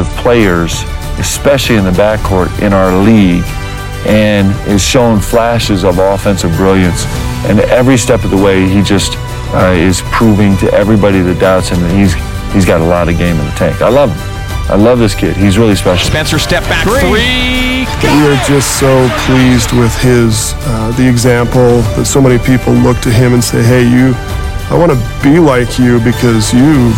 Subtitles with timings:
[0.00, 0.82] offensive players,
[1.18, 3.44] especially in the backcourt in our league,
[4.06, 7.04] and is showing flashes of offensive brilliance.
[7.46, 9.14] And every step of the way, he just
[9.54, 12.14] uh, is proving to everybody that doubts him that he's
[12.52, 13.82] he's got a lot of game in the tank.
[13.82, 14.18] I love him.
[14.70, 15.36] I love this kid.
[15.36, 16.08] He's really special.
[16.08, 17.00] Spencer step back three.
[17.00, 17.86] three.
[18.02, 22.98] We are just so pleased with his uh, the example that so many people look
[23.00, 24.14] to him and say, "Hey, you,
[24.70, 26.92] I want to be like you because you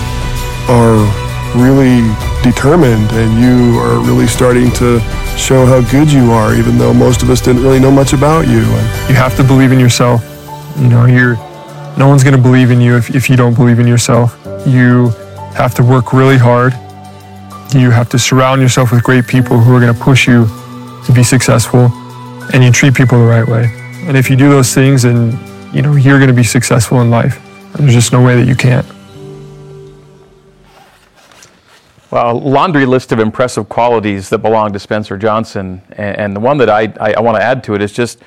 [0.68, 2.02] are really
[2.42, 5.00] determined and you are really starting to
[5.36, 8.46] show how good you are, even though most of us didn't really know much about
[8.46, 10.22] you." And you have to believe in yourself.
[10.78, 11.36] You know, you're
[11.96, 14.36] no one's going to believe in you if, if you don't believe in yourself.
[14.66, 15.10] You
[15.54, 16.72] have to work really hard.
[17.74, 20.46] You have to surround yourself with great people who are going to push you
[21.06, 21.90] to be successful,
[22.52, 23.70] and you treat people the right way.
[24.06, 25.38] And if you do those things, and
[25.74, 27.40] you know you're going to be successful in life.
[27.74, 28.86] There's just no way that you can't.
[32.12, 36.40] Well, a laundry list of impressive qualities that belong to Spencer Johnson, and, and the
[36.40, 38.18] one that I, I, I want to add to it is just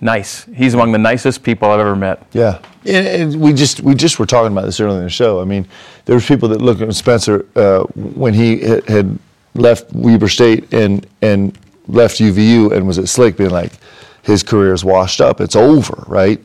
[0.00, 0.44] nice.
[0.54, 2.24] He's among the nicest people I've ever met.
[2.32, 5.40] Yeah, and, and, we just we just were talking about this earlier in the show.
[5.40, 5.66] I mean,
[6.04, 9.18] there was people that looked at Spencer uh, when he had
[9.56, 13.72] left Weber State and and left UVU and was at Slick, being like,
[14.22, 15.40] his career is washed up.
[15.40, 16.40] It's over, right?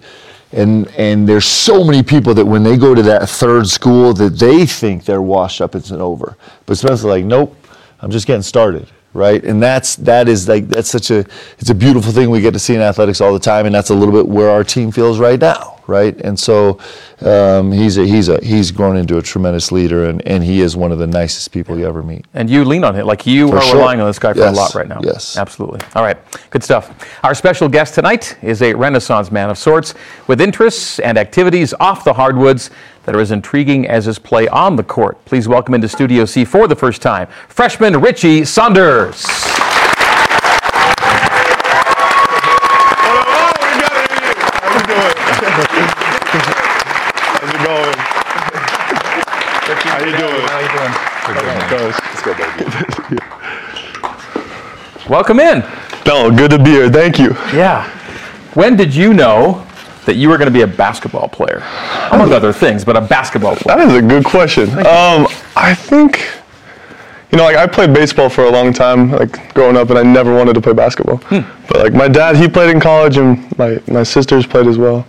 [0.58, 4.38] And and there's so many people that when they go to that third school that
[4.38, 5.76] they think they're washed up.
[5.76, 6.36] It's over.
[6.66, 7.56] But Spencer's like, nope.
[8.00, 9.44] I'm just getting started right?
[9.44, 11.26] And that's that is like that's such a
[11.58, 13.90] it's a beautiful thing we get to see in athletics all the time, and that's
[13.90, 16.20] a little bit where our team feels right now, right?
[16.22, 16.80] And so
[17.22, 20.76] um, he's a he's a he's grown into a tremendous leader, and, and he is
[20.76, 22.26] one of the nicest people you ever meet.
[22.34, 23.76] And you lean on him like you For are sure.
[23.78, 24.56] relying on this guy for yes.
[24.56, 25.00] a lot right now.
[25.04, 25.80] Yes, absolutely.
[25.96, 26.18] All right,
[26.50, 26.94] good stuff.
[27.24, 29.94] Our special guest tonight is a Renaissance man of sorts
[30.28, 32.70] with interests and activities off the hardwoods
[33.04, 35.24] that are as intriguing as his play on the court.
[35.26, 39.26] Please welcome into Studio C for the first time, freshman Richie Saunders.
[51.70, 53.18] Good, Let's go, baby.
[55.10, 55.66] Welcome in.
[56.06, 56.90] No, good to be here.
[56.90, 57.32] Thank you.
[57.54, 57.90] Yeah.
[58.54, 59.66] When did you know
[60.06, 61.62] that you were going to be a basketball player,
[62.12, 63.78] among other things, but a basketball player?
[63.78, 64.70] That is a good question.
[64.70, 65.28] Um,
[65.58, 66.26] I think,
[67.32, 70.04] you know, like I played baseball for a long time, like growing up, and I
[70.04, 71.22] never wanted to play basketball.
[71.30, 75.06] But like my dad, he played in college, and my my sisters played as well.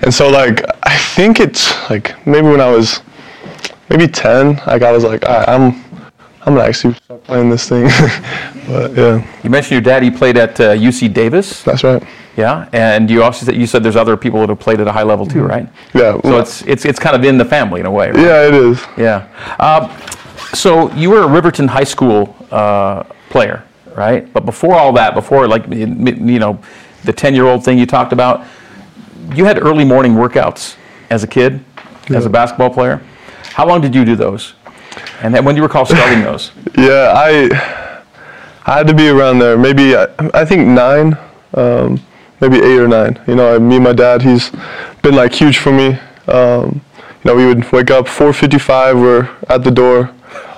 [0.00, 3.02] And so like I think it's like maybe when I was
[3.88, 5.84] maybe 10, like I was like, right, I'm
[6.46, 7.84] I'm gonna actually start playing this thing.
[8.68, 10.02] but yeah, You mentioned your dad.
[10.02, 11.62] He played at uh, UC Davis.
[11.62, 12.02] that's right.
[12.36, 14.92] Yeah, and you also said you said there's other people that have played at a
[14.92, 15.68] high level too, right?
[15.94, 16.20] Yeah.
[16.20, 18.10] So it's it's it's kind of in the family in a way.
[18.10, 18.20] Right?
[18.20, 18.84] yeah, it is.
[18.98, 19.28] Yeah.
[19.58, 19.88] Uh,
[20.52, 23.64] so you were a Riverton High School uh, player,
[23.96, 24.30] right?
[24.32, 25.86] But before all that, before like you
[26.38, 26.60] know
[27.04, 28.44] the ten-year-old thing you talked about,
[29.34, 30.76] you had early morning workouts
[31.08, 31.64] as a kid,
[32.10, 33.00] as a basketball player.
[33.54, 34.54] How long did you do those?
[35.22, 36.50] And then when do you recall starting those?
[36.76, 37.48] Yeah, I
[38.66, 39.56] I had to be around there.
[39.56, 41.16] Maybe I, I think nine,
[41.54, 42.00] um,
[42.40, 43.16] maybe eight or nine.
[43.28, 44.50] You know, me and my dad, he's
[45.02, 45.98] been like huge for me.
[46.26, 46.80] Um,
[47.22, 49.00] you know, we would wake up 4:55.
[49.00, 50.10] We're at the door,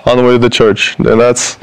[0.06, 1.58] on the way to the church, and that's.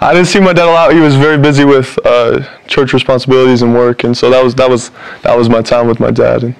[0.00, 0.92] I didn't see my dad a lot.
[0.92, 4.70] He was very busy with uh, church responsibilities and work, and so that was that
[4.70, 4.90] was
[5.22, 6.56] that was my time with my dad, and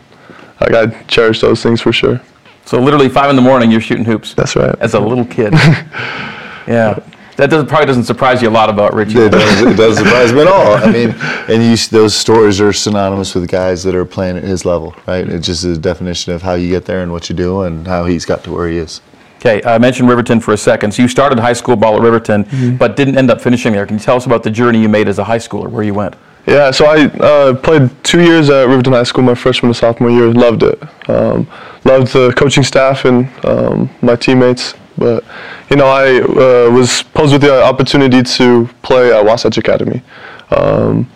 [0.60, 2.20] like I cherish those things for sure.
[2.64, 4.34] So literally five in the morning, you're shooting hoops.
[4.34, 4.74] That's right.
[4.80, 5.52] As a little kid.
[6.66, 6.98] yeah.
[7.36, 9.18] That doesn't, probably doesn't surprise you a lot about Richie.
[9.18, 10.74] It does, it does surprise me at all.
[10.74, 11.10] I mean,
[11.48, 15.26] and you, those stories are synonymous with guys that are playing at his level, right?
[15.26, 18.04] It's just a definition of how you get there and what you do and how
[18.04, 19.00] he's got to where he is.
[19.38, 20.92] Okay, I mentioned Riverton for a second.
[20.92, 22.76] So you started high school ball at Riverton, Mm-hmm.
[22.76, 23.86] but didn't end up finishing there.
[23.86, 25.94] Can you tell us about the journey you made as a high schooler, where you
[25.94, 26.14] went?
[26.46, 30.10] Yeah, so I uh, played two years at Riverton High School, my freshman and sophomore
[30.10, 30.32] year.
[30.32, 30.82] Loved it.
[31.08, 31.46] Um,
[31.84, 34.74] loved the coaching staff and um, my teammates.
[34.98, 35.24] But,
[35.70, 40.02] you know, I uh, was posed with the opportunity to play at Wasatch Academy.
[40.50, 41.08] Um,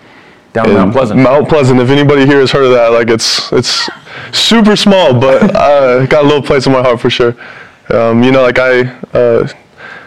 [0.53, 1.21] Down in Mount Pleasant.
[1.21, 1.81] Mount Pleasant.
[1.81, 3.89] If anybody here has heard of that, like it's it's
[4.33, 7.37] super small, but uh, got a little place in my heart for sure.
[7.91, 9.49] Um, you know, like I, uh,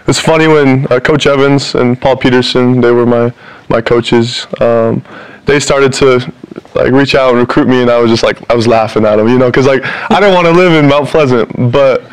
[0.08, 3.32] it's funny when uh, Coach Evans and Paul Peterson, they were my
[3.70, 4.48] my coaches.
[4.60, 5.04] Um,
[5.46, 6.32] they started to
[6.76, 9.16] like reach out and recruit me, and I was just like I was laughing at
[9.16, 12.04] them, you know, because like I didn't want to live in Mount Pleasant, but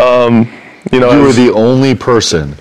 [0.00, 0.50] um,
[0.92, 2.54] you know, You were the only person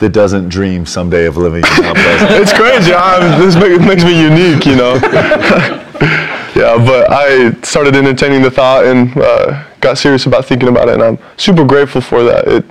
[0.00, 2.30] that doesn't dream someday of living in Mount Pleasant.
[2.42, 2.94] it's crazy.
[2.94, 4.94] I'm, this ma- makes me unique, you know.
[6.54, 10.94] yeah, but I started entertaining the thought and uh, got serious about thinking about it,
[10.94, 12.48] and I'm super grateful for that.
[12.48, 12.64] It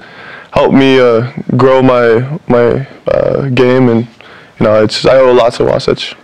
[0.51, 4.07] helped me uh, grow my my uh, game, and
[4.59, 6.15] you know, it's I owe a lot to Wasatch.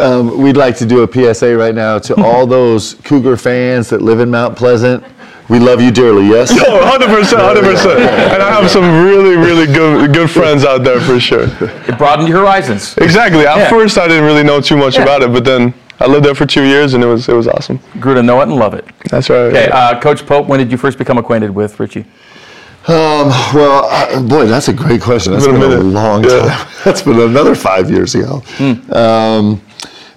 [0.00, 4.02] Um, we'd like to do a PSA right now to all those Cougar fans that
[4.02, 5.04] live in Mount Pleasant.
[5.48, 6.50] We love you dearly, yes?
[6.66, 8.00] Oh, 100 percent, 100 percent.
[8.32, 11.44] And I have some really, really good good friends out there for sure.
[11.88, 12.96] It broadened your horizons.
[12.98, 13.46] Exactly.
[13.46, 13.68] At Yeah.
[13.70, 15.02] first, I didn't really know too much Yeah.
[15.04, 17.46] about it, but then I lived there for two years, and it was it was
[17.46, 17.78] awesome.
[18.00, 18.84] Grew to know it and love it.
[19.08, 19.46] That's right.
[19.54, 22.04] Okay, uh, Coach Pope, when did you first become acquainted with Richie?
[22.88, 25.32] Um, well, uh, boy, that's a great question.
[25.32, 26.40] That's been been, a a, long Yeah.
[26.42, 26.68] time.
[26.84, 28.42] That's been another five years ago.
[28.92, 29.60] Um,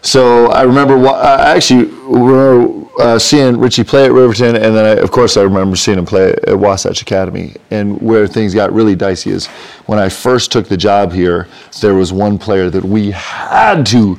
[0.04, 4.86] so I remember, wa- I actually remember uh, seeing Richie play at Riverton, and then
[4.86, 7.56] I, of course I remember seeing him play at Wasatch Academy.
[7.72, 9.48] And where things got really dicey is
[9.88, 11.48] when I first took the job here,
[11.82, 14.16] there was one player that we had to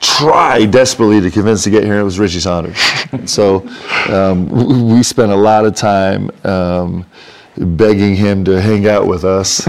[0.00, 2.78] try desperately to convince to get here, and it was Richie Saunders.
[3.26, 3.68] So
[4.08, 6.30] um, we spent a lot of time.
[6.44, 7.04] Um,
[7.56, 9.64] begging him to hang out with us,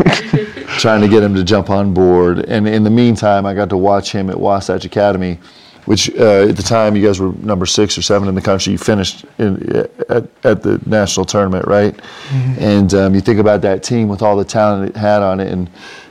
[0.80, 2.46] trying to get him to jump on board.
[2.46, 5.40] And in the meantime, I got to watch him at Wasatch Academy,
[5.86, 8.72] which uh, at the time you guys were number six or seven in the country.
[8.72, 12.00] You finished in, at, at the national tournament, right?
[12.60, 15.52] And um, you think about that team with all the talent it had on it,
[15.52, 15.70] and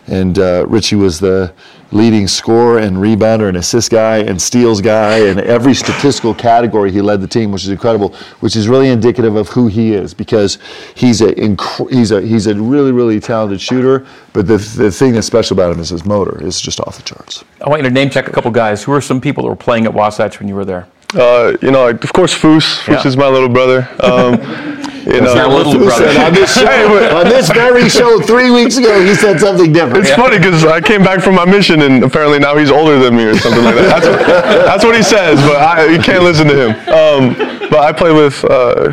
[0.09, 1.53] and uh, Richie was the
[1.93, 7.01] leading scorer and rebounder and assist guy and steals guy and every statistical category he
[7.01, 10.59] led the team, which is incredible, which is really indicative of who he is because
[10.95, 14.07] he's a inc- he's a he's a really really talented shooter.
[14.33, 16.45] But the the thing that's special about him is his motor.
[16.45, 17.45] It's just off the charts.
[17.65, 18.83] I want you to name check a couple guys.
[18.83, 20.89] Who are some people that were playing at Wasatch when you were there?
[21.15, 22.79] Uh, you know, of course, Foos.
[22.85, 23.07] Foos Yeah.
[23.09, 23.89] is my little brother.
[24.01, 24.35] Um,
[25.07, 26.13] you know, your little Who brother.
[26.13, 30.07] said on this show, on this very show three weeks ago, he said something different.
[30.07, 33.17] It's funny because I came back from my mission and apparently now he's older than
[33.17, 33.89] me or something like that.
[34.03, 34.27] That's what,
[34.67, 36.71] that's what he says, but I, you can't listen to him.
[36.89, 38.93] Um, but I play with uh,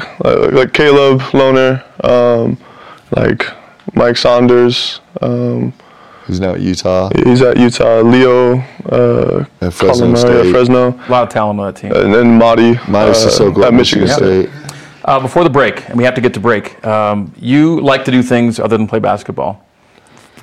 [0.52, 2.58] like Caleb Lohner, um,
[3.16, 3.46] like
[3.94, 5.00] Mike Saunders.
[5.22, 5.74] Um,
[6.30, 7.10] He's now at Utah.
[7.26, 8.02] he's at Utah.
[8.02, 10.52] Leo uh, At Fresno Culinary State.
[10.52, 11.92] Fresno, A lot of talent on that team.
[11.92, 14.50] and then Madi Midas uh, Sissoko at Michigan State.
[15.06, 18.12] Uh, before the break, and we have to get to break, um, you like to
[18.12, 19.66] do things other than play basketball.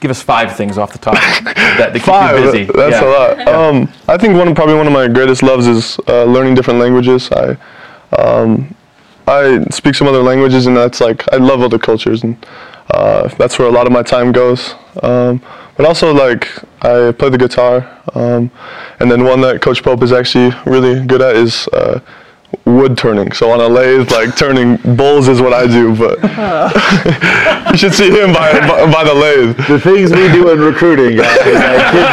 [0.00, 2.36] Give us five things off the top that, that keep Five.
[2.38, 2.64] you busy.
[2.64, 3.04] That's Yeah.
[3.04, 3.48] a lot.
[3.48, 7.30] Um, I think one probably one of my greatest loves is uh, learning different languages.
[7.30, 7.56] I
[8.18, 8.74] um,
[9.28, 12.36] I speak some other languages, and that's like I love other cultures, and
[12.90, 14.74] uh, that's where a lot of my time goes.
[15.02, 15.40] Um,
[15.76, 16.48] but also like
[16.82, 18.50] I play the guitar, um,
[19.00, 21.68] and then one that Coach Pope is actually really good at is.
[21.68, 22.00] Uh,
[22.64, 25.94] Wood turning, so on a lathe, like turning bowls is what I do.
[25.94, 26.20] But
[27.72, 29.56] you should see him by, by, by the lathe.
[29.66, 31.38] The things we do in recruiting, guys.
[31.42, 32.06] I kid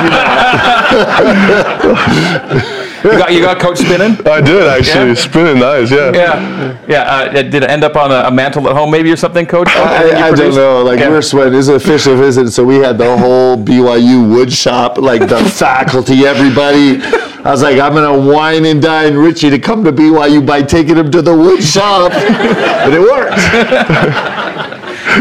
[2.53, 2.79] you not.
[3.03, 4.15] You got, you got Coach spinning?
[4.25, 5.07] I did actually.
[5.09, 5.13] Yeah.
[5.15, 6.11] Spinning nice, yeah.
[6.13, 6.77] Yeah.
[6.87, 7.01] Yeah.
[7.03, 9.67] Uh, did it end up on a, a mantle at home maybe or something, Coach?
[9.75, 10.83] you I, I don't know.
[10.83, 11.09] Like Yeah.
[11.09, 11.53] we were sweating.
[11.55, 16.25] Is an official visit, so we had the whole BYU wood shop, like the faculty,
[16.25, 17.01] everybody.
[17.45, 20.95] I was like, I'm gonna wine and dine Richie to come to BYU by taking
[20.95, 24.69] him to the wood shop, and it worked.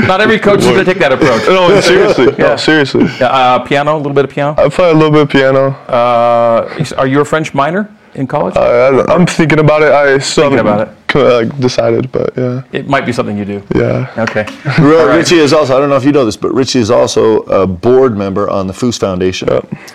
[0.06, 1.47] Not every coach is going to take that approach.
[1.47, 2.27] No, seriously.
[2.39, 2.49] Yeah.
[2.50, 3.06] No, seriously.
[3.21, 4.55] Uh, piano, a little bit of piano.
[4.62, 5.69] I play a little bit of piano.
[5.89, 8.56] Uh, are you a French minor in college?
[8.56, 9.93] I, I'm thinking about it.
[9.93, 12.62] I still Thinking haven't about co- like, decided, but yeah.
[12.73, 13.62] it might be something you do.
[13.75, 14.12] Yeah.
[14.19, 14.44] Okay.
[14.79, 15.17] Ri- All right.
[15.17, 15.77] Richie is also.
[15.77, 18.67] I don't know if you know this, but Richie is also a board member on
[18.67, 19.49] the Foos Foundation.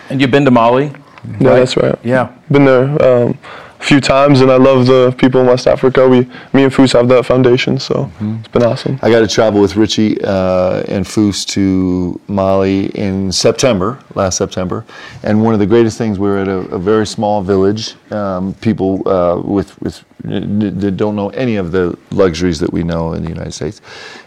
[0.10, 0.92] And you've been to Mali?
[1.39, 1.98] Yeah, that's right.
[2.04, 2.32] Yeah.
[2.50, 3.38] Been there um,
[3.79, 6.07] a few times, and I love the people in West Africa.
[6.07, 6.22] We,
[6.53, 8.36] me and Foos have that foundation, so Mm-hmm.
[8.39, 9.00] it's been awesome.
[9.01, 14.84] I got to travel with Richie uh, and Foos to Mali in September, last September.
[15.24, 18.53] And one of the greatest things, we were at a, a very small village, um,
[18.55, 23.24] people uh, with, with that don't know any of the luxuries that we know in
[23.24, 23.81] the United States.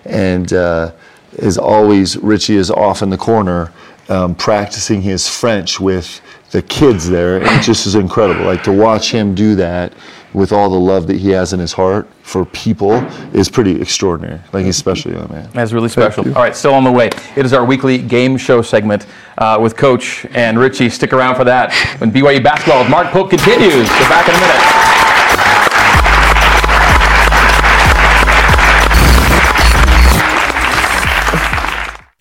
[0.05, 0.93] And uh,
[1.39, 3.73] as always, Richie is off in the corner
[4.11, 7.37] um, practicing his French with the kids there.
[7.37, 8.45] And it just is incredible.
[8.45, 9.95] Like to watch him do that
[10.33, 12.93] with all the love that he has in his heart for people
[13.35, 14.41] is pretty extraordinary.
[14.53, 15.49] Like he's a special young man.
[15.53, 16.27] That's really special.
[16.29, 17.11] All right, still on the way.
[17.37, 19.07] It is our weekly game show segment
[19.39, 20.89] uh, with Coach and Richie.
[20.91, 23.89] Stick around for that when BYU basketball with Mark Pope continues.
[23.89, 24.91] We're back in a minute.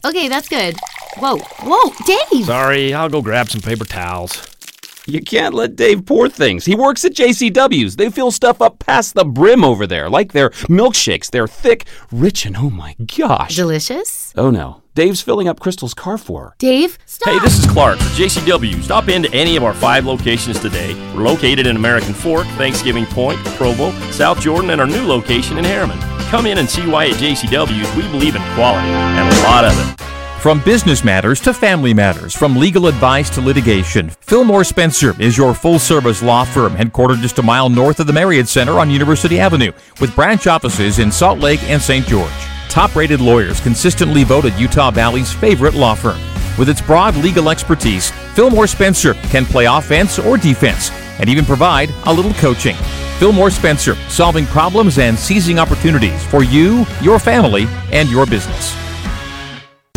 [0.05, 0.75] Okay, that's good.
[1.18, 2.46] Whoa, whoa, Dave!
[2.46, 4.46] Sorry, I'll go grab some paper towels.
[5.08, 6.66] You can't let Dave pour things.
[6.66, 7.96] He works at JCW's.
[7.96, 11.32] They fill stuff up past the brim over there, like their milkshakes.
[11.32, 13.56] They're thick, rich, and oh my gosh.
[13.56, 14.34] Delicious?
[14.38, 16.56] Oh no, Dave's filling up Crystal's car for her.
[16.60, 17.34] Dave, stop!
[17.34, 18.84] Hey, this is Clark for JCW.
[18.84, 20.94] Stop into any of our five locations today.
[21.16, 25.66] We're located in American Fork, Thanksgiving Point, Provo, South Jordan, and our new location in
[25.66, 26.00] Herriman.
[26.30, 29.74] Come in and see why at JCW's we believe in quality and a lot of
[29.74, 30.18] it.
[30.41, 35.53] From business matters to family matters, from legal advice to litigation, Fillmore Spencer is your
[35.53, 39.38] full service law firm headquartered just a mile north of the Marriott Center on University
[39.38, 42.08] Avenue, with branch offices in Salt Lake and St.
[42.08, 42.31] George.
[42.69, 46.22] Top rated lawyers consistently voted Utah Valley's favorite law firm.
[46.58, 51.89] With its broad legal expertise, Fillmore Spencer can play offense or defense and even provide
[52.05, 52.77] a little coaching.
[53.17, 58.88] Fillmore Spencer, solving problems and seizing opportunities for you, your family, and your business.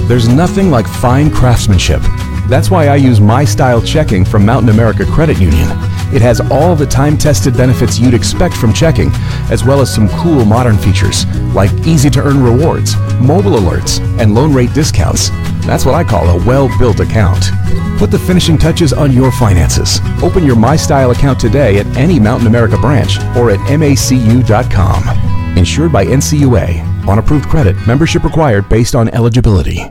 [0.08, 2.02] There's nothing like fine craftsmanship.
[2.48, 5.68] That's why I use My Style Checking from Mountain America Credit Union.
[6.12, 9.10] It has all the time tested benefits you'd expect from checking,
[9.50, 14.34] as well as some cool modern features like easy to earn rewards, mobile alerts, and
[14.34, 15.30] loan rate discounts.
[15.64, 17.50] That's what I call a well built account.
[17.98, 20.00] Put the finishing touches on your finances.
[20.22, 25.56] Open your My Style account today at any Mountain America branch or at macu.com.
[25.56, 26.91] Insured by NCUA.
[27.08, 29.82] On approved credit, membership required based on eligibility.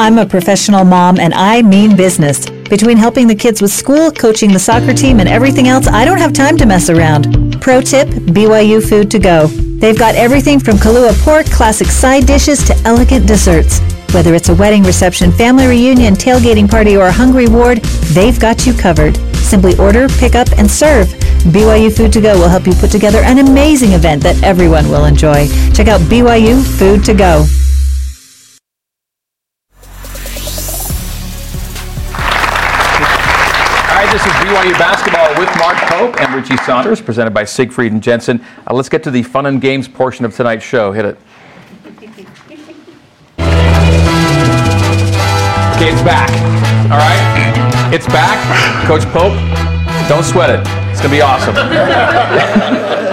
[0.00, 2.48] I'm a professional mom and I mean business.
[2.70, 6.18] Between helping the kids with school, coaching the soccer team, and everything else, I don't
[6.18, 7.60] have time to mess around.
[7.60, 9.48] Pro tip BYU Food to Go.
[9.48, 13.80] They've got everything from Kahlua pork, classic side dishes, to elegant desserts.
[14.12, 17.78] Whether it's a wedding reception, family reunion, tailgating party, or a hungry ward,
[18.14, 19.18] they've got you covered.
[19.42, 21.08] Simply order, pick up, and serve.
[21.52, 25.04] BYU Food to Go will help you put together an amazing event that everyone will
[25.04, 25.46] enjoy.
[25.72, 27.46] Check out BYU Food to Go.
[33.88, 37.92] All right, this is BYU basketball with Mark Pope and Richie Saunders, presented by Siegfried
[37.92, 38.44] and Jensen.
[38.66, 40.92] Uh, let's get to the fun and games portion of tonight's show.
[40.92, 41.18] Hit it.
[45.78, 46.28] Okay, it's back.
[46.90, 47.47] All right,
[47.92, 48.86] it's back.
[48.86, 49.32] Coach Pope,
[50.08, 50.60] don't sweat it.
[50.90, 51.54] It's gonna be awesome.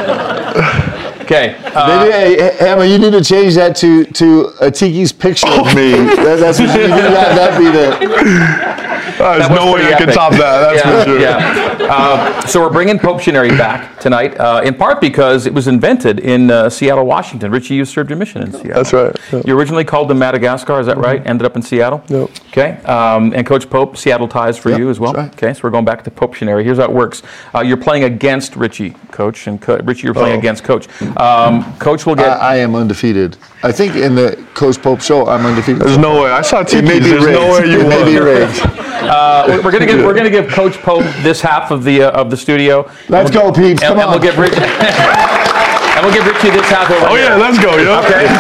[1.26, 1.56] okay.
[1.74, 5.74] uh, Maybe, hey, Emma, you need to change that to to a Tiki's picture of
[5.76, 5.92] me.
[6.26, 8.76] That, that's what you need to have that be the.
[9.16, 10.16] There's That was no way pretty I can epic.
[10.16, 10.40] top that.
[10.74, 11.20] That's yeah, for sure.
[11.20, 11.88] Yeah.
[11.90, 16.52] Uh, so we're bringing Popetionary back tonight, uh, in part because it was invented in
[16.52, 17.52] uh, Seattle, Washington.
[17.52, 18.74] Richie, you served your mission in Seattle.
[18.84, 19.16] That's right.
[19.32, 19.42] Yeah.
[19.46, 21.26] You originally called them Madagascar, is that right?
[21.26, 22.04] Ended up in Seattle?
[22.08, 22.30] Yep.
[22.50, 22.72] Okay.
[22.84, 25.14] Um, and Coach Pope, Seattle ties for Yep, you as well.
[25.14, 25.44] that's right.
[25.44, 26.64] Okay, so we're going back to Popetionary.
[26.64, 27.22] Here's how it works.
[27.54, 30.40] Uh, you're playing against Richie, Coach, and Co- Richie, you're playing Oh.
[30.40, 30.88] against Coach.
[31.18, 32.28] Um, Coach will get.
[32.30, 33.38] I, I am undefeated.
[33.64, 35.82] I think in the Coach Pope show, I'm undefeated.
[35.82, 36.32] There's no way.
[36.32, 36.84] I saw It Tiki's.
[36.90, 37.40] may There's rigged.
[37.40, 38.62] no way you it may be rigged.
[39.06, 42.32] Uh, we're gonna give we're gonna give Coach Pope this half of the uh, of
[42.32, 42.90] the studio.
[43.08, 43.84] Let's go, peeps.
[43.84, 47.26] And, Come and we'll get Rich, and we'll give Richie this half over Oh here.
[47.26, 48.00] yeah, let's go, yo.
[48.02, 48.26] Okay.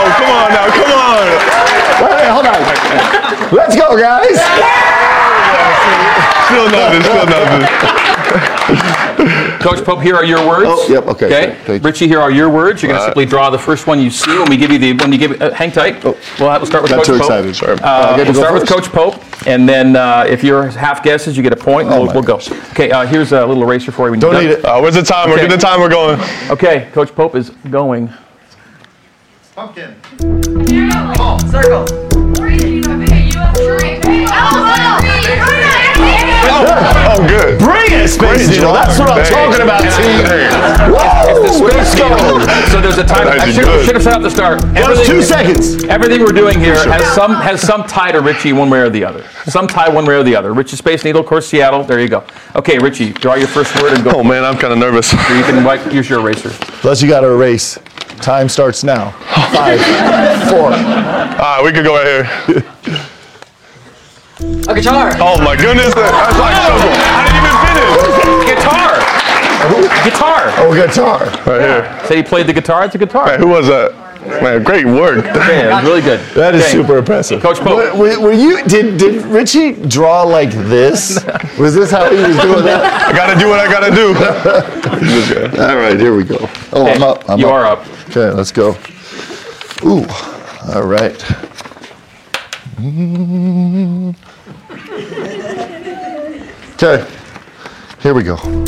[0.00, 1.26] Oh come on now, come on.
[2.02, 2.60] Wait, wait, hold on.
[3.54, 4.38] Let's go, guys.
[6.48, 7.02] Still nothing.
[7.02, 8.97] Still nothing.
[9.60, 10.66] Coach Pope, here are your words.
[10.68, 11.46] Oh, yep, okay, Okay.
[11.46, 11.86] thank- thank you.
[11.88, 12.82] Richie, here are your words.
[12.82, 14.92] You're going to simply draw the first one you see when we give you the
[14.94, 15.40] when you give.
[15.42, 15.96] Uh, hang tight.
[16.04, 17.22] Oh, we'll, have, we'll start with got Coach too Pope.
[17.22, 17.56] excited.
[17.56, 17.78] Sorry.
[17.80, 18.68] Uh, I we'll go start with?
[18.68, 21.88] Coach Pope, and then uh, if your half guesses, you get a point.
[21.88, 22.36] Oh we'll, we'll go.
[22.36, 22.50] gosh.
[22.70, 22.90] Okay.
[22.92, 24.12] Uh, here's a little eraser for you.
[24.12, 24.58] When Don't you're need done.
[24.60, 24.64] it.
[24.64, 25.32] Uh, where's the timer?
[25.34, 25.48] Okay.
[25.48, 26.20] Get the timer going.
[26.50, 26.88] Okay.
[26.92, 28.12] Coach Pope is going.
[29.56, 29.96] Pumpkin.
[31.20, 31.36] Oh,
[36.50, 37.58] Oh, good.
[37.58, 38.72] Bring it, Space Great Needle.
[38.72, 39.30] That's what I'm Thanks.
[39.30, 40.24] talking about, team.
[40.92, 42.08] Whoa, let's go.
[42.72, 43.28] So there's a time.
[43.28, 44.60] I should, should have set up the start.
[44.74, 45.84] That's two seconds.
[45.84, 49.04] Everything we're doing here has some has some tie to Richie one way or the
[49.04, 49.24] other.
[49.46, 50.52] Some tie one way or the other.
[50.52, 51.84] Richie Space Needle, of course, Seattle.
[51.84, 52.24] There you go.
[52.54, 54.12] Okay, Richie, draw your first word and go.
[54.16, 55.10] Oh man, I'm kind of nervous.
[55.10, 56.50] So You can wipe, use your eraser.
[56.50, 57.78] Plus, you got to erase.
[58.20, 59.10] Time starts now.
[59.52, 59.80] Five,
[60.50, 60.66] four.
[60.66, 62.64] All right, we could go right here.
[64.40, 65.10] A guitar.
[65.18, 66.94] Oh my goodness, that's like trouble.
[66.94, 68.54] I didn't even finish.
[68.54, 68.94] Guitar.
[70.04, 70.42] Guitar.
[70.58, 71.18] Oh, guitar.
[71.44, 72.06] Right here.
[72.06, 72.84] Say he played the guitar.
[72.84, 73.26] It's a guitar.
[73.26, 73.92] Man, who was that?
[74.42, 75.24] Man, great work.
[75.24, 76.20] Okay, it really good.
[76.34, 76.72] That is Okay.
[76.72, 77.40] super impressive.
[77.42, 77.94] Coach Pope.
[77.96, 78.62] Were, were- were you?
[78.64, 81.18] Did did Richie draw like this?
[81.58, 83.08] Was this how he was doing that?
[83.08, 84.14] I gotta do what I gotta do.
[85.62, 86.36] All right, here we go.
[86.72, 87.28] Oh, I'm up.
[87.28, 87.52] I'm you up.
[87.52, 87.86] are up.
[88.10, 88.76] Okay, let's go.
[89.84, 90.04] Ooh,
[90.74, 91.18] all right.
[92.78, 94.14] Mm.
[96.80, 97.04] Okay,
[97.98, 98.36] here we go.
[98.36, 98.62] Somebody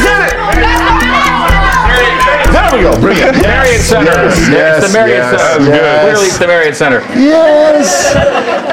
[0.00, 0.32] said it.
[2.52, 2.98] There we go.
[3.02, 3.42] Bring it.
[3.42, 4.06] Marriott Center.
[4.06, 5.66] Yes, it's the Marriott yes, Center.
[5.66, 6.04] yes.
[6.04, 7.00] Clearly, it's the Marriott Center.
[7.20, 8.16] Yes.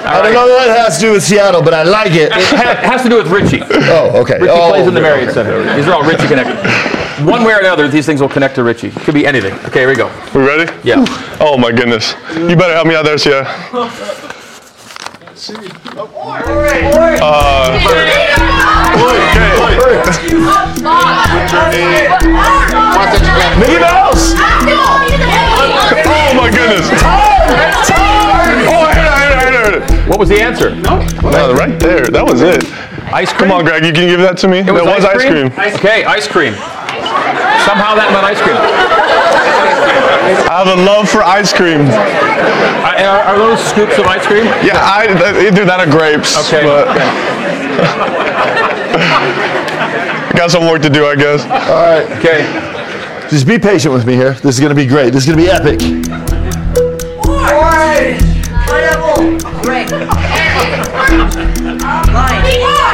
[0.05, 2.31] I don't know what that has to do with Seattle, but I like it.
[2.31, 3.59] It ha- has to do with Richie.
[3.61, 4.39] Oh, okay.
[4.39, 5.33] Richie oh, plays in the okay.
[5.33, 5.75] Center.
[5.75, 6.92] These are all Richie connected.
[7.25, 8.91] One way or another, these things will connect to Richie.
[8.91, 9.53] Could be anything.
[9.65, 10.11] Okay, here we go.
[10.35, 10.71] We ready?
[10.83, 11.05] Yeah.
[11.39, 12.15] Oh my goodness.
[12.35, 13.43] You better help me out there, Sia.
[23.59, 24.33] Mickey Mouse!
[26.05, 26.89] Oh my goodness.
[27.03, 30.09] Oh, I heard it, I heard it, I heard it.
[30.09, 30.75] What was the answer?
[30.75, 30.97] No,
[31.53, 32.05] right there.
[32.07, 32.65] That was it.
[33.13, 33.49] Ice cream.
[33.49, 33.85] Come on, Greg.
[33.85, 34.59] You can give that to me.
[34.59, 35.47] It that was, was ice cream.
[35.77, 36.55] Okay, ice cream.
[37.65, 38.57] Somehow that meant ice cream.
[40.51, 41.81] I have a love for ice cream.
[41.87, 41.93] Uh,
[42.83, 44.45] are, are- are those scoops of ice cream?
[44.65, 45.07] Yeah, I
[45.47, 46.35] either that or grapes.
[46.47, 46.63] Okay.
[46.63, 46.87] But
[50.37, 51.43] got some work to do, I guess.
[51.43, 51.49] All
[51.83, 52.05] right.
[52.19, 52.45] Okay.
[53.29, 54.33] Just be patient with me here.
[54.33, 55.11] This is going to be great.
[55.13, 55.81] This is going to be epic.
[57.27, 58.21] Orange,
[58.67, 59.89] pineapple, grape,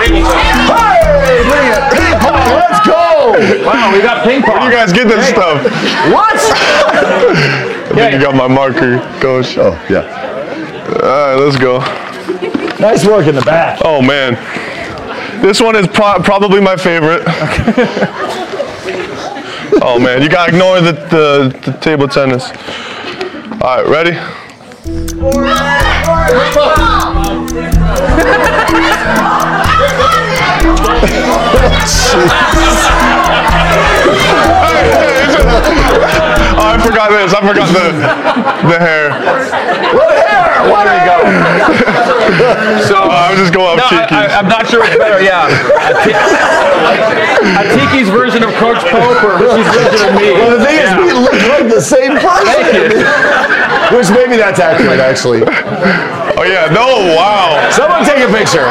[0.10, 1.99] Hey, bring it.
[2.50, 2.70] Ping pong.
[2.70, 3.66] Let's go.
[3.66, 4.60] Wow, we got ping Where pong.
[4.60, 5.64] do you guys get this stuff?
[6.12, 6.36] What?
[6.36, 9.58] I think you got my marker, coach.
[9.58, 10.04] Oh, yeah.
[11.04, 11.80] All right, let's go.
[12.80, 13.80] Nice work in the back.
[13.84, 14.34] Oh man,
[15.42, 17.22] this one is pro- probably my favorite.
[19.84, 22.50] oh man, you gotta ignore the, the, the table tennis.
[23.62, 24.18] All right, ready?
[36.60, 37.32] Oh, I forgot this.
[37.34, 37.96] I forgot the
[38.68, 39.10] the hair.
[39.96, 40.70] What hair?
[40.70, 41.18] What There we go.
[42.86, 43.80] So Oh, I was just going
[44.44, 44.48] no, off I, Tiki's.
[44.48, 45.22] am not sure what's better.
[45.24, 45.48] Yeah,
[47.60, 50.32] a, Tiki's version of Coach Pope or Richie's version of me.
[50.34, 50.96] Well, the thing Yeah.
[50.96, 53.04] is, we look like the same person.
[53.96, 55.42] Which maybe that's accurate, actually.
[55.44, 57.70] Oh yeah, no, wow.
[57.72, 58.66] Someone take a picture.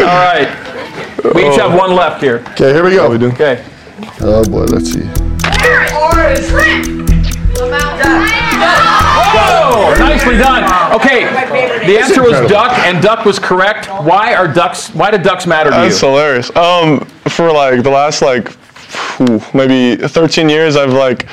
[0.00, 0.48] All right.
[1.34, 1.76] We each have oh.
[1.78, 2.42] one left here.
[2.50, 3.10] Okay, here we go.
[3.10, 3.28] We do.
[3.28, 3.64] Okay.
[4.20, 5.08] Oh boy, let's see.
[9.98, 10.64] Nicely done.
[10.94, 11.24] Okay.
[11.86, 13.86] The answer was duck, and duck was correct.
[13.86, 14.88] Why are ducks?
[14.94, 15.82] Why do ducks matter to you?
[15.84, 16.54] That's hilarious.
[16.56, 18.56] Um, for like the last like
[19.54, 21.26] maybe 13 years, I've like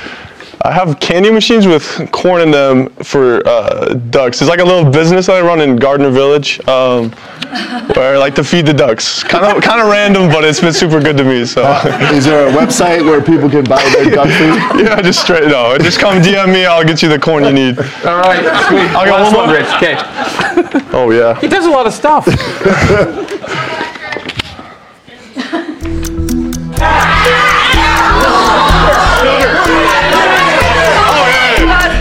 [0.61, 4.41] I have candy machines with corn in them for uh, ducks.
[4.41, 7.11] It's like a little business that I run in Gardner Village, um,
[7.93, 9.23] where I like to feed the ducks.
[9.23, 11.45] Kind of kind of random, but it's been super good to me.
[11.45, 11.61] So
[12.11, 14.85] Is there a website where people can buy their duck food?
[14.85, 16.65] yeah, just straight no, just come DM me.
[16.65, 17.77] I'll get you the corn you need.
[17.77, 18.41] All right.
[18.67, 18.89] Sweet.
[18.95, 19.57] I got Last one one, more.
[19.57, 19.67] Rich.
[19.75, 20.97] Okay.
[20.97, 21.39] Oh yeah.
[21.39, 22.25] He does a lot of stuff.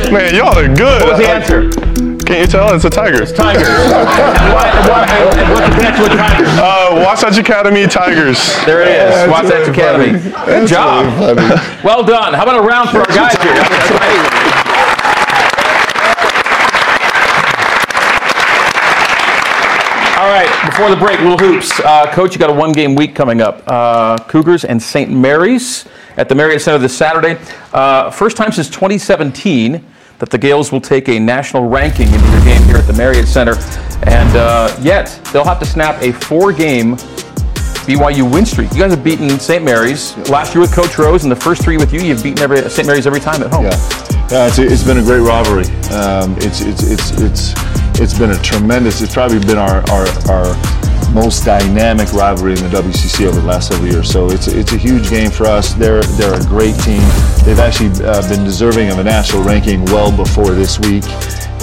[0.13, 1.03] Man, y'all are good.
[1.03, 1.71] What was the answer?
[2.27, 2.75] Can't you tell?
[2.75, 3.25] It's a tiger.
[3.27, 3.67] Tigers.
[3.69, 3.91] and
[4.53, 6.49] what, and what, and what's the connection with tigers?
[6.59, 8.39] Uh, Wasatch Academy Tigers.
[8.65, 9.15] There it is.
[9.15, 10.19] that's Wasatch really Academy.
[10.19, 10.47] funny.
[10.47, 11.07] Good That's job.
[11.39, 11.61] really.
[11.85, 12.35] Well done.
[12.35, 13.53] How about a round for our guys here?
[13.55, 14.57] That's amazing.
[20.19, 21.79] All right, before the break, little hoops.
[21.81, 23.63] Uh, Coach, you got a one-game week coming up.
[23.67, 25.11] Uh, Cougars and St.
[25.11, 25.85] Mary's
[26.17, 27.39] at the Marriott Center this Saturday.
[27.73, 29.85] Uh, first time since 2017
[30.19, 33.29] that the Gaels will take a national ranking into their game here at the Marriott
[33.29, 33.55] Center,
[34.05, 36.97] and uh, yet they'll have to snap a four-game
[37.87, 38.73] BYU win streak.
[38.73, 39.63] You guys have beaten St.
[39.63, 42.01] Mary's last year with Coach Rose, and the first three with you.
[42.01, 42.87] You've beaten every, St.
[42.87, 43.65] Mary's every time at home.
[43.65, 43.71] Yeah,
[44.31, 45.67] yeah it's, it's been a great rivalry.
[45.95, 47.53] Um, it's, it's, it's, it's,
[48.01, 50.86] it's been a tremendous, it's probably been our, our, our
[51.17, 54.11] most dynamic rivalry in the WCC over the last several years.
[54.11, 55.73] So it's, it's a huge game for us.
[55.73, 57.01] They're, they're a great team.
[57.43, 61.05] They've actually uh, been deserving of a national ranking well before this week.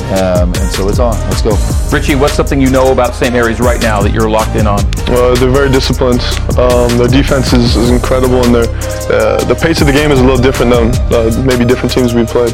[0.09, 1.13] Um, and so it's on.
[1.29, 1.55] Let's go.
[1.95, 3.31] Richie, what's something you know about St.
[3.31, 4.79] Mary's right now that you're locked in on?
[5.07, 6.21] Uh, they're very disciplined.
[6.57, 8.67] Um, their defense is, is incredible, and their
[9.13, 12.15] uh, the pace of the game is a little different than uh, maybe different teams
[12.15, 12.53] we've played.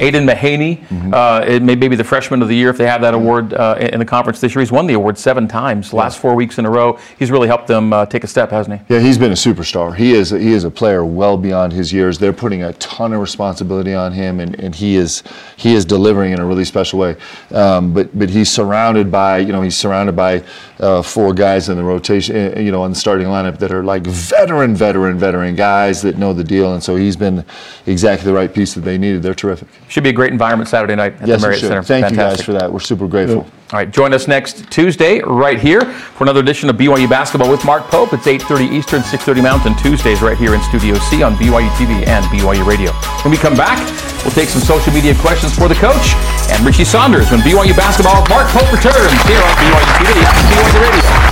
[0.00, 3.12] Aidan Mahaney, uh, it may maybe the freshman of the year if they have that
[3.14, 4.60] award uh, in the conference this year.
[4.60, 6.98] He's won the award seven times, last four weeks in a row.
[7.18, 8.94] He's really helped them uh, take a step, hasn't he?
[8.94, 9.94] Yeah, he's been a superstar.
[9.94, 12.18] He is he is a player well beyond his years.
[12.18, 15.22] They're putting a ton of responsibility on him, and, and he is
[15.56, 17.16] he is delivering in a really special way.
[17.50, 20.42] Um, but but he's surrounded by you know he's surrounded by
[20.80, 23.84] uh, four guys in the rotation uh, you know on the starting lineup that are
[23.84, 27.44] like veteran veteran veteran guys that know the deal, and so he's been
[27.86, 29.22] exactly the right piece that they needed.
[29.22, 29.68] They're terrific.
[29.90, 31.66] Should be a great environment Saturday night at yes, the Marriott.
[31.66, 31.82] Center.
[31.82, 32.72] Thank you guys for that.
[32.72, 33.42] We're super grateful.
[33.72, 37.64] All right, join us next Tuesday right here for another edition of BYU Basketball with
[37.64, 38.12] Mark Pope.
[38.12, 42.24] It's 8.30 Eastern, 6.30 Mountain, Tuesdays right here in Studio C on BYU TV and
[42.26, 42.92] BYU Radio.
[43.22, 43.78] When we come back,
[44.22, 46.14] we'll take some social media questions for the coach
[46.54, 48.94] and Richie Saunders when BYU Basketball with Mark Pope returns
[49.26, 51.29] here on BYU TV and BYU Radio.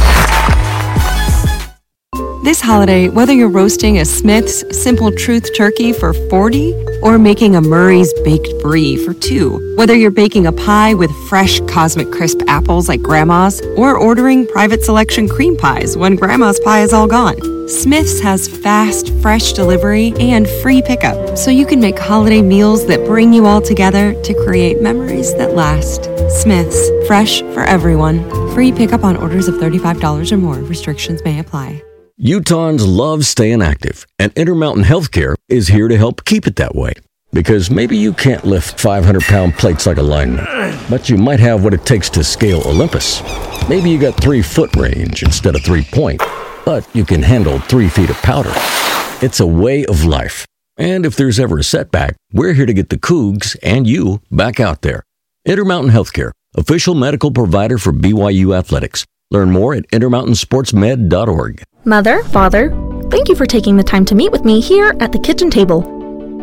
[2.44, 6.72] This holiday, whether you're roasting a Smith's Simple Truth turkey for 40
[7.02, 11.60] or making a Murray's Baked Brie for 2, whether you're baking a pie with fresh
[11.62, 16.92] Cosmic Crisp apples like Grandma's or ordering private selection cream pies when Grandma's pie is
[16.92, 17.36] all gone,
[17.68, 23.04] Smith's has fast, fresh delivery and free pickup so you can make holiday meals that
[23.04, 26.04] bring you all together to create memories that last.
[26.40, 28.24] Smith's, fresh for everyone.
[28.54, 30.54] Free pickup on orders of $35 or more.
[30.54, 31.82] Restrictions may apply.
[32.20, 36.94] Utahns love staying active, and Intermountain Healthcare is here to help keep it that way.
[37.32, 40.44] Because maybe you can't lift 500 pound plates like a lineman,
[40.90, 43.22] but you might have what it takes to scale Olympus.
[43.68, 46.20] Maybe you got three foot range instead of three point,
[46.64, 48.52] but you can handle three feet of powder.
[49.24, 50.44] It's a way of life.
[50.76, 54.58] And if there's ever a setback, we're here to get the Cougs and you back
[54.58, 55.04] out there.
[55.44, 59.06] Intermountain Healthcare, official medical provider for BYU Athletics.
[59.30, 61.62] Learn more at intermountainsportsmed.org.
[61.88, 62.68] Mother, Father,
[63.10, 65.80] thank you for taking the time to meet with me here at the kitchen table.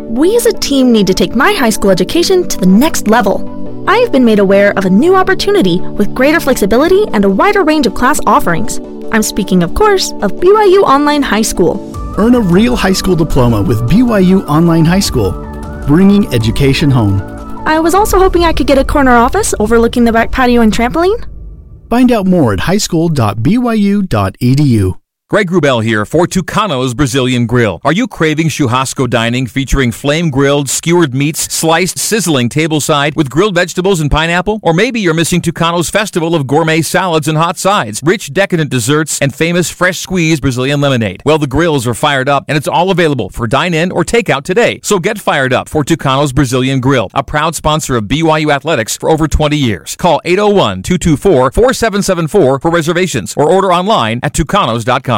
[0.09, 3.85] We as a team need to take my high school education to the next level.
[3.87, 7.63] I have been made aware of a new opportunity with greater flexibility and a wider
[7.63, 8.79] range of class offerings.
[9.11, 11.93] I'm speaking, of course, of BYU Online High School.
[12.17, 15.31] Earn a real high school diploma with BYU Online High School,
[15.85, 17.21] bringing education home.
[17.67, 20.73] I was also hoping I could get a corner office overlooking the back patio and
[20.73, 21.23] trampoline.
[21.87, 24.99] Find out more at highschool.byu.edu.
[25.27, 27.81] Greg Wrubell here for Tucano's Brazilian Grill.
[27.83, 33.55] Are you craving churrasco dining featuring flame grilled, skewered meats, sliced, sizzling tableside with grilled
[33.55, 34.59] vegetables and pineapple?
[34.61, 39.19] Or maybe you're missing Tucano's festival of gourmet salads and hot sides, rich decadent desserts,
[39.19, 41.23] and famous fresh squeezed Brazilian lemonade.
[41.25, 44.43] Well, the grills are fired up and it's all available for dine in or takeout
[44.43, 44.79] today.
[44.83, 49.09] So get fired up for Tucano's Brazilian Grill, a proud sponsor of BYU Athletics for
[49.09, 49.95] over 20 years.
[49.95, 55.15] Call 801 224 4774 for reservations or order online at tucanos.com.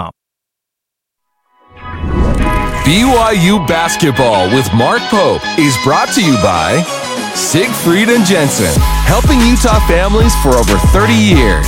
[2.88, 6.80] BYU Basketball with Mark Pope is brought to you by
[7.36, 8.72] Siegfried and Jensen,
[9.04, 11.68] helping Utah families for over 30 years.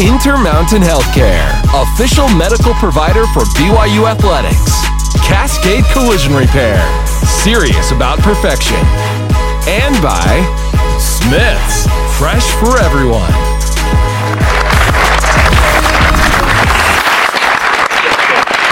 [0.00, 4.72] Intermountain Healthcare, official medical provider for BYU Athletics.
[5.20, 6.80] Cascade Collision Repair,
[7.44, 8.80] serious about perfection.
[9.68, 10.32] And by
[10.96, 11.84] Smith's,
[12.16, 13.28] fresh for everyone.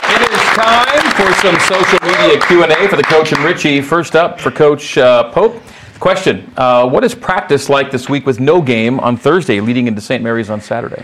[0.09, 3.81] It is time for some social media Q&A for the coach and Richie.
[3.81, 5.63] First up for Coach uh, Pope.
[6.01, 10.01] Question, uh, what is practice like this week with no game on Thursday leading into
[10.01, 10.23] St.
[10.23, 11.01] Mary's on Saturday?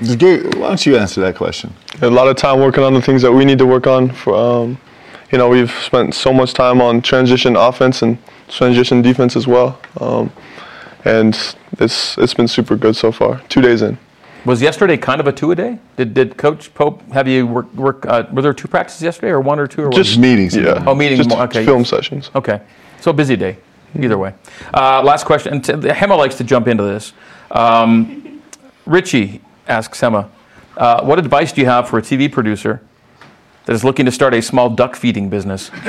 [0.58, 1.72] why don't you answer that question?
[2.02, 4.10] A lot of time working on the things that we need to work on.
[4.10, 4.78] For um,
[5.30, 8.18] you know, we've spent so much time on transition offense and
[8.48, 10.32] transition defense as well, um,
[11.04, 11.34] and
[11.78, 13.40] it's it's been super good so far.
[13.48, 13.98] Two days in.
[14.44, 15.78] Was yesterday kind of a two a day?
[15.96, 17.72] Did, did Coach Pope have you work?
[17.74, 20.22] work uh, were there two practices yesterday, or one or two, or Just what?
[20.22, 20.84] meetings, yeah.
[20.86, 21.26] Oh, meetings.
[21.26, 21.64] Just okay.
[21.64, 22.30] film sessions.
[22.34, 22.60] Okay,
[23.00, 23.56] so busy day.
[23.98, 24.34] Either way.
[24.74, 25.54] Uh, last question.
[25.54, 27.14] And t- Hema likes to jump into this.
[27.50, 28.42] Um,
[28.86, 30.28] Richie asks Hema,
[30.76, 32.80] uh, "What advice do you have for a TV producer
[33.64, 35.70] that is looking to start a small duck feeding business?"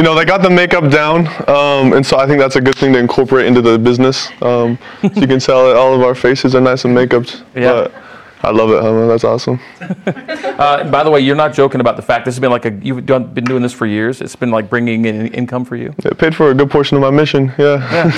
[0.00, 2.74] You know, they got the makeup down, um, and so I think that's a good
[2.74, 4.30] thing to incorporate into the business.
[4.40, 7.42] Um, so you can tell that all of our faces are nice and makeuped.
[7.54, 7.70] Yeah.
[7.72, 7.94] But
[8.42, 9.08] I love it, Hema.
[9.08, 9.60] That's awesome.
[10.60, 12.72] Uh, by the way, you're not joking about the fact this has been like a
[12.82, 14.20] you've done, been doing this for years.
[14.22, 15.94] It's been like bringing in income for you.
[15.98, 17.52] It paid for a good portion of my mission.
[17.58, 17.76] Yeah.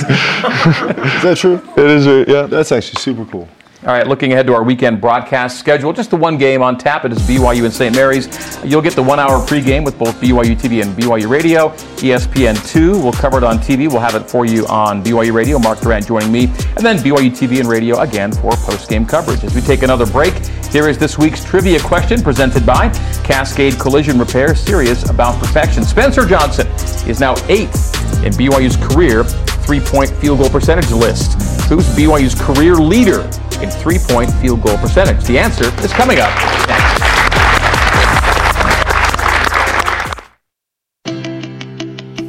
[1.17, 1.61] Is that true?
[1.77, 2.07] It is.
[2.07, 2.43] uh, Yeah.
[2.47, 3.49] That's actually super cool.
[3.85, 7.05] All right, looking ahead to our weekend broadcast schedule, just the one game on tap.
[7.05, 7.93] It is BYU and St.
[7.93, 8.29] Mary's.
[8.65, 11.73] You'll get the one-hour pregame with both BYU TV and BYU Radio.
[11.99, 13.91] E ESPN2 we'll cover it on TV.
[13.91, 15.59] We'll have it for you on BYU Radio.
[15.59, 19.43] Mark Durrant joining me, and then BYU TV and Radio again for post-game coverage.
[19.43, 20.33] As we take another break,
[20.71, 22.89] here is this week's trivia question presented by
[23.25, 24.55] Cascade Collision Repair.
[24.55, 25.83] Serious about perfection.
[25.83, 26.69] Spencer Johnson
[27.09, 31.33] is now eighth in BYU's career three-point field goal percentage list.
[31.69, 33.29] Who's BYU's career leader
[33.63, 35.25] in three-point field goal percentage?
[35.25, 36.31] The answer is coming up
[36.69, 37.03] next.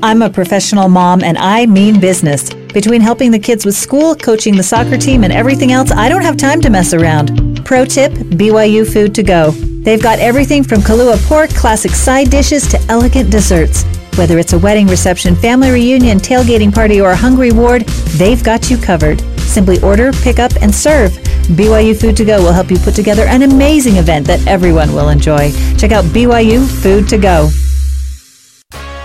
[0.03, 2.49] I'm a professional mom and I mean business.
[2.73, 6.23] Between helping the kids with school, coaching the soccer team, and everything else, I don't
[6.23, 7.63] have time to mess around.
[7.63, 9.51] Pro tip BYU Food to Go.
[9.51, 13.85] They've got everything from Kahlua pork, classic side dishes, to elegant desserts.
[14.15, 17.81] Whether it's a wedding reception, family reunion, tailgating party, or a hungry ward,
[18.17, 19.19] they've got you covered.
[19.39, 21.11] Simply order, pick up, and serve.
[21.57, 25.09] BYU Food to Go will help you put together an amazing event that everyone will
[25.09, 25.51] enjoy.
[25.77, 27.49] Check out BYU Food to Go.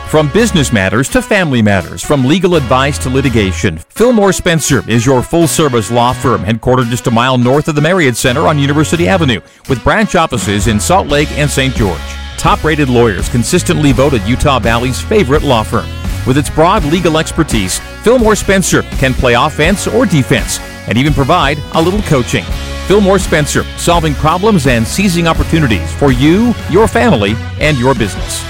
[0.08, 5.22] From business matters to family matters, from legal advice to litigation, Fillmore Spencer is your
[5.22, 9.08] full service law firm headquartered just a mile north of the Marriott Center on University
[9.08, 9.40] Avenue
[9.70, 11.74] with branch offices in Salt Lake and St.
[11.74, 12.17] George.
[12.38, 15.88] Top rated lawyers consistently voted Utah Valley's favorite law firm.
[16.24, 21.58] With its broad legal expertise, Fillmore Spencer can play offense or defense and even provide
[21.74, 22.44] a little coaching.
[22.86, 28.44] Fillmore Spencer, solving problems and seizing opportunities for you, your family, and your business.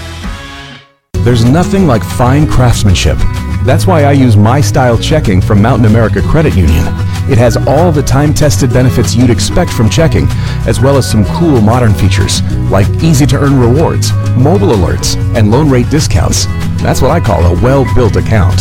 [1.24, 3.16] There's nothing like fine craftsmanship.
[3.64, 6.84] That's why I use My Style Checking from Mountain America Credit Union.
[7.30, 10.26] It has all the time tested benefits you'd expect from checking,
[10.66, 15.50] as well as some cool modern features like easy to earn rewards, mobile alerts, and
[15.50, 16.46] loan rate discounts.
[16.82, 18.60] That's what I call a well built account.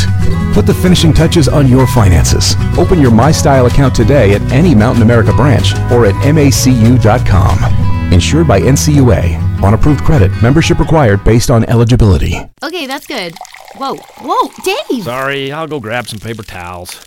[0.53, 2.55] Put the finishing touches on your finances.
[2.77, 8.13] Open your MyStyle account today at any Mountain America branch or at macu.com.
[8.13, 9.61] Insured by NCUA.
[9.63, 10.31] On approved credit.
[10.41, 12.35] Membership required based on eligibility.
[12.63, 13.33] Okay, that's good.
[13.75, 15.03] Whoa, whoa, Dave!
[15.03, 16.99] Sorry, I'll go grab some paper towels.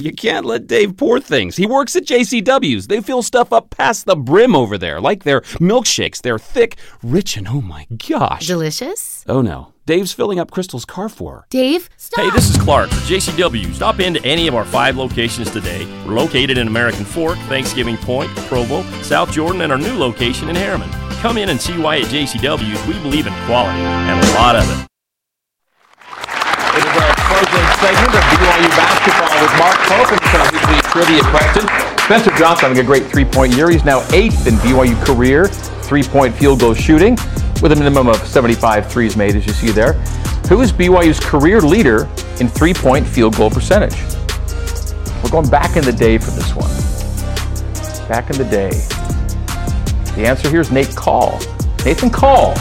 [0.00, 1.56] You can't let Dave pour things.
[1.56, 2.86] He works at JCW's.
[2.86, 6.22] They fill stuff up past the brim over there, like their milkshakes.
[6.22, 8.46] They're thick, rich, and oh my gosh.
[8.46, 9.24] Delicious?
[9.28, 9.74] Oh no.
[9.84, 11.46] Dave's filling up Crystal's car for her.
[11.50, 12.24] Dave, stop!
[12.24, 13.74] Hey, this is Clark for JCW.
[13.74, 15.84] Stop into any of our five locations today.
[16.06, 20.56] We're located in American Fork, Thanksgiving Point, Provo, South Jordan, and our new location in
[20.56, 20.90] Herriman.
[21.20, 24.64] Come in and see why at JCW's we believe in quality and a lot of
[24.70, 24.86] it.
[27.30, 31.70] Our closing segment of BYU basketball with Mark Pope and some weekly trivia questions.
[32.02, 33.70] Spencer Johnson having a great three-point year.
[33.70, 37.16] He's now eighth in BYU career three-point field goal shooting
[37.62, 39.92] with a minimum of 75 threes made, as you see there.
[40.48, 42.08] Who is BYU's career leader
[42.40, 43.94] in three-point field goal percentage?
[45.22, 46.70] We're going back in the day for this one.
[48.08, 48.70] Back in the day.
[50.16, 51.38] The answer here is Nate Call.
[51.84, 52.54] Nathan Call.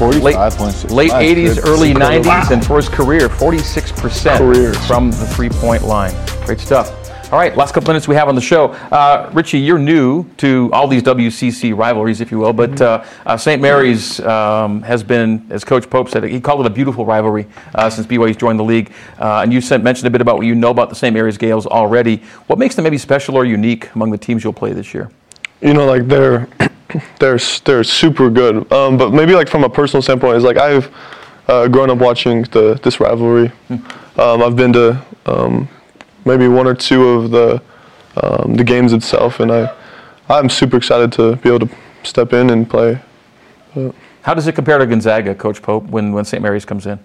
[0.00, 0.90] 45.6.
[0.90, 1.58] Late My 80s, goodness.
[1.68, 2.48] early 90s, Wow.
[2.50, 4.72] and for his career, 46% Career.
[4.72, 6.14] from the three-point line.
[6.46, 6.96] Great stuff.
[7.30, 8.68] All right, last couple minutes we have on the show.
[8.90, 13.36] Uh, Richie, you're new to all these WCC rivalries, if you will, but uh, uh,
[13.36, 13.60] St.
[13.60, 17.90] Mary's um, has been, as Coach Pope said, he called it a beautiful rivalry uh,
[17.90, 18.90] since BYU's joined the league.
[19.18, 21.12] Uh, and you said, mentioned a bit about what you know about the St.
[21.12, 22.22] Mary's Gaels already.
[22.46, 25.10] What makes them maybe special or unique among the teams you'll play this year?
[25.60, 26.48] you know, like they're
[27.18, 28.70] they're they're super good.
[28.72, 30.94] Um, but maybe like from a personal standpoint, is like I've
[31.48, 33.52] uh, grown up watching the this rivalry.
[33.70, 35.68] Um, I've been to um,
[36.24, 37.62] maybe one or two of the
[38.22, 39.74] um, the games itself, and I
[40.28, 41.74] I'm super excited to be able to
[42.04, 43.00] step in and play.
[43.74, 43.90] Uh,
[44.22, 46.42] How does it compare to Gonzaga, Coach Pope, when, when St.
[46.42, 46.98] Mary's comes in?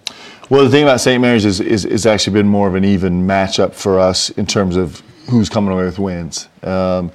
[0.48, 1.20] Well, the thing about St.
[1.20, 4.76] Mary's is, is, is actually been more of an even matchup for us in terms
[4.76, 6.48] of who's coming away with wins.
[6.62, 7.10] Um,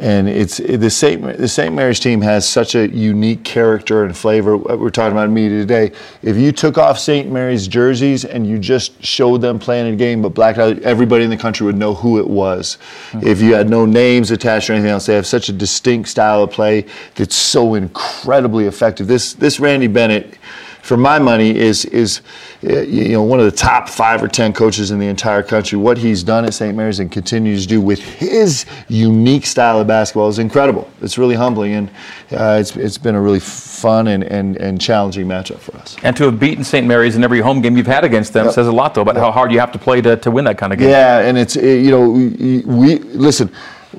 [0.00, 1.36] and it's the St.
[1.36, 1.74] the St.
[1.74, 4.56] Mary's team has such a unique character and flavor.
[4.56, 5.92] What We're talking about in media today.
[6.22, 7.30] If you took off St.
[7.30, 11.30] Mary's jerseys and you just showed them playing a game, but blacked out, everybody in
[11.30, 12.78] the country would know who it was.
[13.10, 13.26] Hmm.
[13.26, 16.44] If you had no names attached or anything else, they have such a distinct style
[16.44, 19.06] of play that's so incredibly effective.
[19.06, 20.38] This this Randy Bennett
[20.82, 22.20] for my money, is is
[22.64, 25.78] uh, you know one of the top five or ten coaches in the entire country.
[25.78, 26.76] What he's done at St.
[26.76, 30.90] Mary's and continues to do with his unique style of basketball is incredible.
[31.02, 31.88] It's really humbling, and
[32.32, 35.96] uh, it's it's been a really fun and, and, and challenging matchup for us.
[36.02, 36.86] And to have beaten St.
[36.86, 38.54] Mary's in every home game you've had against them Yep.
[38.54, 40.58] says a lot, though, about how hard you have to play to, to win that
[40.58, 40.90] kind of game.
[40.90, 43.50] Yeah, and it's you know we, we listen.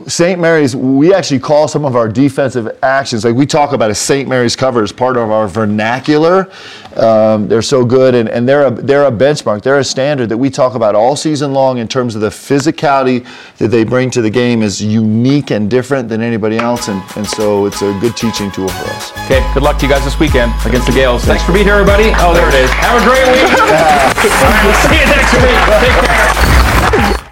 [0.08, 0.39] St.
[0.39, 4.27] Mary's, we actually call some of our defensive actions like we talk about a St.
[4.27, 6.49] Mary's cover as part of our vernacular.
[6.95, 9.63] Um, they're so good, and, and they're a they're a benchmark.
[9.63, 13.27] They're a standard that we talk about all season long in terms of the physicality
[13.58, 17.27] that they bring to the game is unique and different than anybody else, and, and
[17.27, 19.12] so it's a good teaching tool for us.
[19.25, 21.25] Okay, good luck to you guys this weekend against the Gaels.
[21.25, 22.12] Thanks for being here, everybody.
[22.15, 22.69] Oh, there it is.
[22.71, 23.51] Have a great week.
[23.60, 25.60] All right, we'll see you next week.
[25.82, 27.31] Take care.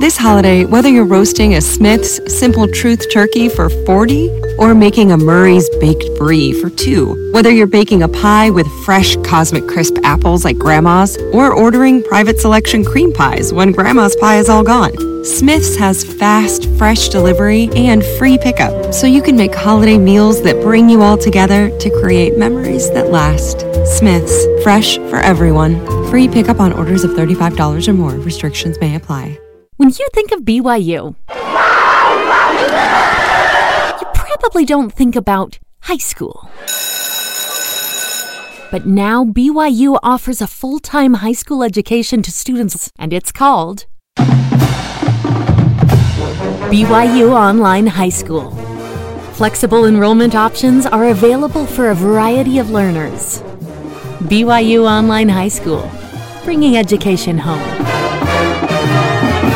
[0.00, 4.28] This holiday, whether you're roasting a Smith's Simple Truth turkey for 40
[4.58, 9.16] or making a Murray's Baked Brie for two, whether you're baking a pie with fresh
[9.24, 14.48] Cosmic Crisp apples like Grandma's or ordering private selection cream pies when Grandma's pie is
[14.48, 14.92] all gone,
[15.24, 20.60] Smith's has fast, fresh delivery and free pickup so you can make holiday meals that
[20.60, 23.60] bring you all together to create memories that last.
[23.96, 25.80] Smith's, fresh for everyone.
[26.10, 28.12] Free pickup on orders of $35 or more.
[28.12, 29.38] Restrictions may apply.
[29.84, 31.14] When you think of BYU,
[34.00, 36.48] you probably don't think about high school.
[38.70, 43.84] But now BYU offers a full time high school education to students, and it's called
[46.72, 48.52] BYU Online High School.
[49.34, 53.42] Flexible enrollment options are available for a variety of learners.
[54.32, 55.90] BYU Online High School,
[56.42, 57.83] bringing education home.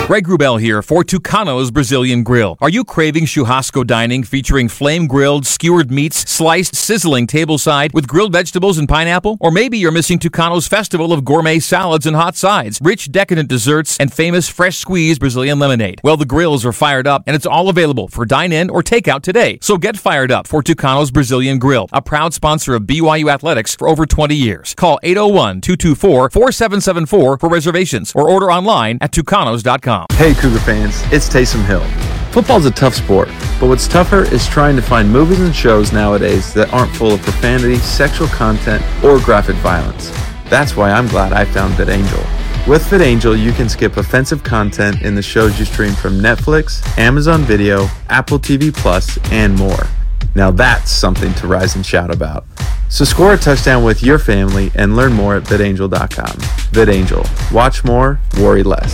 [0.09, 2.57] Greg Wrubell here for Tucano's Brazilian Grill.
[2.63, 8.33] Are you craving churrasco dining featuring flame grilled, skewered meats, sliced, sizzling tableside with grilled
[8.33, 9.37] vegetables and pineapple?
[9.39, 13.99] Or maybe you're missing Tucano's festival of gourmet salads and hot sides, rich, decadent desserts,
[14.01, 16.01] and famous fresh squeezed Brazilian lemonade.
[16.03, 19.21] Well, the grills are fired up and it's all available for dine in or takeout
[19.21, 19.59] today.
[19.61, 23.87] So get fired up for Tucano's Brazilian Grill, a proud sponsor of BYU Athletics for
[23.87, 24.75] over 20 years.
[24.75, 29.98] Call 801 224 4774 for reservations or order online at tucanos.com.
[30.13, 31.85] Hey Cougar fans, it's Taysom Hill.
[32.33, 36.53] Football's a tough sport, but what's tougher is trying to find movies and shows nowadays
[36.55, 40.11] that aren't full of profanity, sexual content, or graphic violence.
[40.49, 42.67] That's why I'm glad I found VidAngel.
[42.69, 47.43] With VidAngel, you can skip offensive content in the shows you stream from Netflix, Amazon
[47.43, 49.87] Video, Apple TV Plus, and more.
[50.35, 52.45] Now that's something to rise and shout about.
[52.91, 56.37] So score a touchdown with your family and learn more at vidangel.com.
[56.73, 57.53] VidAngel.
[57.53, 58.87] Watch more, worry less.